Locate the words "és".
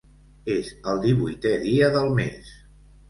0.53-0.71